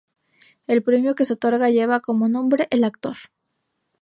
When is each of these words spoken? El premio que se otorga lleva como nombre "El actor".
El 0.65 0.81
premio 0.81 1.13
que 1.13 1.25
se 1.25 1.33
otorga 1.33 1.69
lleva 1.69 1.99
como 1.99 2.27
nombre 2.27 2.67
"El 2.71 2.85
actor". 2.85 3.17